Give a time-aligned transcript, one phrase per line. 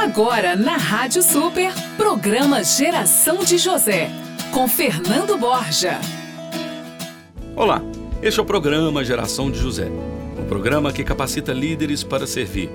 [0.00, 4.08] Agora na Rádio Super, programa Geração de José,
[4.52, 5.98] com Fernando Borja.
[7.56, 7.82] Olá,
[8.22, 9.90] este é o programa Geração de José,
[10.38, 12.70] um programa que capacita líderes para servir,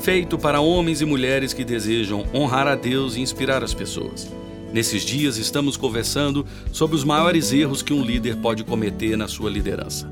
[0.00, 4.32] feito para homens e mulheres que desejam honrar a Deus e inspirar as pessoas.
[4.72, 9.50] Nesses dias estamos conversando sobre os maiores erros que um líder pode cometer na sua
[9.50, 10.10] liderança.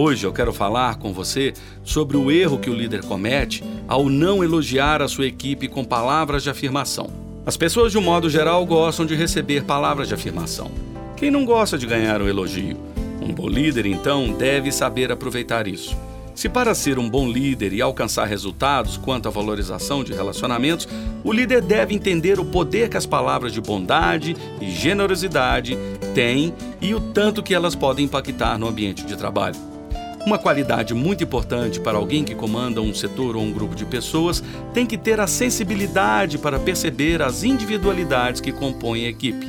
[0.00, 1.52] Hoje eu quero falar com você
[1.82, 6.44] sobre o erro que o líder comete ao não elogiar a sua equipe com palavras
[6.44, 7.10] de afirmação.
[7.44, 10.70] As pessoas, de um modo geral, gostam de receber palavras de afirmação.
[11.16, 12.76] Quem não gosta de ganhar um elogio?
[13.20, 15.96] Um bom líder, então, deve saber aproveitar isso.
[16.32, 20.86] Se para ser um bom líder e alcançar resultados quanto à valorização de relacionamentos,
[21.24, 25.76] o líder deve entender o poder que as palavras de bondade e generosidade
[26.14, 29.77] têm e o tanto que elas podem impactar no ambiente de trabalho.
[30.26, 34.42] Uma qualidade muito importante para alguém que comanda um setor ou um grupo de pessoas
[34.74, 39.46] tem que ter a sensibilidade para perceber as individualidades que compõem a equipe.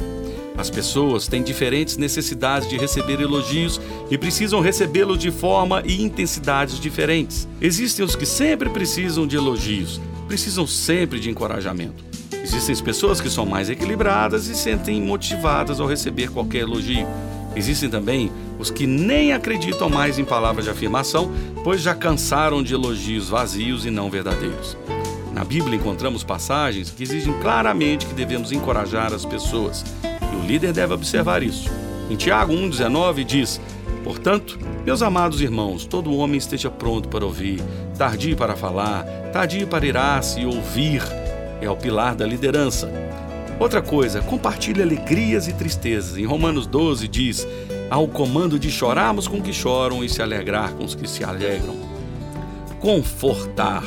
[0.57, 3.79] As pessoas têm diferentes necessidades de receber elogios
[4.11, 7.47] e precisam recebê-los de forma e intensidades diferentes.
[7.61, 12.03] Existem os que sempre precisam de elogios, precisam sempre de encorajamento.
[12.31, 17.07] Existem pessoas que são mais equilibradas e sentem motivadas ao receber qualquer elogio.
[17.59, 21.29] Existem também os que nem acreditam mais em palavras de afirmação,
[21.61, 24.77] pois já cansaram de elogios vazios e não verdadeiros.
[25.33, 29.83] Na Bíblia encontramos passagens que exigem claramente que devemos encorajar as pessoas,
[30.31, 31.69] e o líder deve observar isso.
[32.09, 33.59] Em Tiago 1,19 diz:
[34.05, 37.61] Portanto, meus amados irmãos, todo homem esteja pronto para ouvir,
[37.97, 41.03] tardio para falar, tardio para irar-se e ouvir.
[41.59, 42.89] É o pilar da liderança.
[43.59, 46.17] Outra coisa, compartilhe alegrias e tristezas.
[46.17, 47.45] Em Romanos 12 diz:
[47.89, 51.75] ao comando de chorarmos com que choram e se alegrar com os que se alegram.
[52.79, 53.83] Confortar.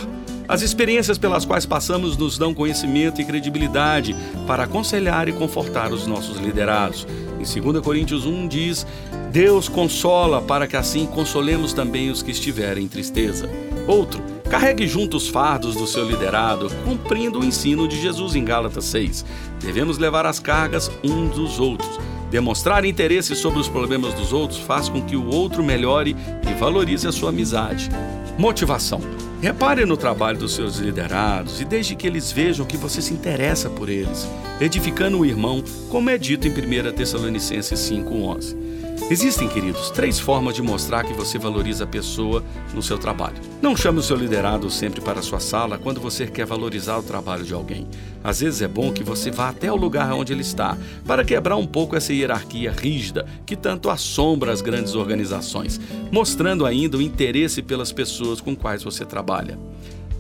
[0.47, 4.15] As experiências pelas quais passamos nos dão conhecimento e credibilidade
[4.47, 7.07] para aconselhar e confortar os nossos liderados.
[7.43, 8.87] Em 2 Coríntios 1 diz:
[9.31, 13.51] Deus consola para que assim consolemos também os que estiverem em tristeza.
[13.87, 18.85] Outro, carregue junto os fardos do seu liderado, cumprindo o ensino de Jesus em Gálatas
[18.85, 19.25] 6.
[19.61, 21.99] Devemos levar as cargas uns dos outros
[22.33, 26.17] Demonstrar interesse sobre os problemas dos outros faz com que o outro melhore
[26.51, 27.91] e valorize a sua amizade.
[28.39, 29.03] Motivação.
[29.43, 33.69] Repare no trabalho dos seus liderados e deixe que eles vejam que você se interessa
[33.69, 34.25] por eles,
[34.61, 38.62] edificando o irmão, como é dito em 1 Tessalonicenses 5,11.
[39.11, 42.43] Existem, queridos, três formas de mostrar que você valoriza a pessoa
[42.73, 43.37] no seu trabalho.
[43.61, 47.03] Não chame o seu liderado sempre para a sua sala quando você quer valorizar o
[47.03, 47.87] trabalho de alguém.
[48.25, 51.57] Às vezes é bom que você vá até o lugar onde ele está, para quebrar
[51.57, 55.79] um pouco essa hierarquia rígida que tanto assombra as grandes organizações,
[56.11, 59.59] mostrando ainda o interesse pelas pessoas com quais você trabalha.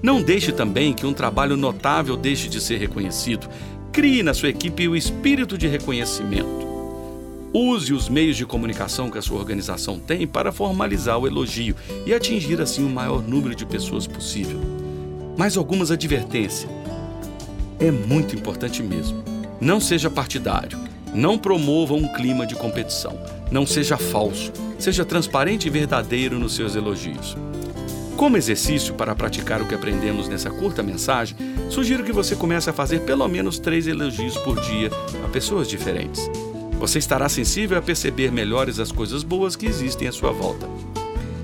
[0.02, 3.48] Não deixe também que um trabalho notável deixe de ser reconhecido.
[3.92, 6.71] Crie na sua equipe o espírito de reconhecimento.
[7.54, 11.76] Use os meios de comunicação que a sua organização tem para formalizar o elogio
[12.06, 14.58] e atingir assim o maior número de pessoas possível.
[15.36, 16.70] Mais algumas advertências.
[17.78, 19.22] É muito importante mesmo.
[19.60, 20.78] Não seja partidário.
[21.12, 23.18] Não promova um clima de competição.
[23.50, 24.50] Não seja falso.
[24.78, 27.36] Seja transparente e verdadeiro nos seus elogios.
[28.16, 31.36] Como exercício para praticar o que aprendemos nessa curta mensagem,
[31.69, 34.90] sugiro que você comece a fazer pelo menos três elogios por dia
[35.22, 36.30] a pessoas diferentes.
[36.82, 40.69] Você estará sensível a perceber melhores as coisas boas que existem à sua volta.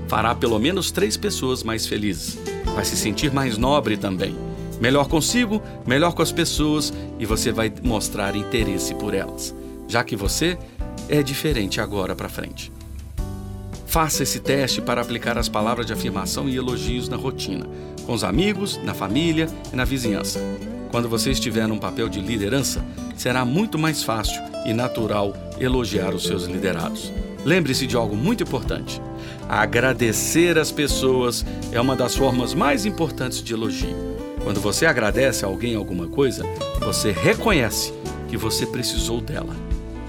[0.09, 2.37] Fará pelo menos três pessoas mais felizes.
[2.75, 4.35] Vai se sentir mais nobre também.
[4.81, 9.55] Melhor consigo, melhor com as pessoas e você vai mostrar interesse por elas,
[9.87, 10.57] já que você
[11.07, 12.69] é diferente agora para frente.
[13.87, 17.65] Faça esse teste para aplicar as palavras de afirmação e elogios na rotina,
[18.05, 20.41] com os amigos, na família e na vizinhança.
[20.91, 22.83] Quando você estiver num papel de liderança,
[23.19, 27.11] será muito mais fácil e natural elogiar os seus liderados.
[27.43, 29.01] Lembre-se de algo muito importante:
[29.47, 33.95] agradecer as pessoas é uma das formas mais importantes de elogio.
[34.41, 36.45] Quando você agradece a alguém alguma coisa,
[36.79, 37.93] você reconhece
[38.29, 39.53] que você precisou dela.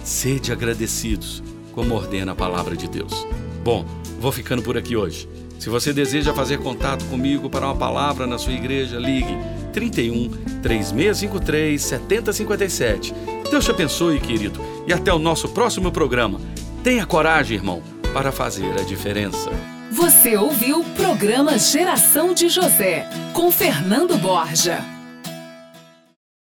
[0.05, 1.43] Sede agradecidos,
[1.73, 3.27] como ordena a palavra de Deus.
[3.65, 3.85] Bom,
[4.21, 5.29] vou ficando por aqui hoje.
[5.59, 9.37] Se você deseja fazer contato comigo para uma palavra na sua igreja, ligue
[9.71, 10.31] 31
[10.63, 13.15] 3653 7057.
[13.51, 16.41] Deus te abençoe, querido, e até o nosso próximo programa.
[16.85, 17.83] Tenha coragem, irmão,
[18.13, 19.51] para fazer a diferença.
[19.91, 25.00] Você ouviu o programa Geração de José, com Fernando Borja.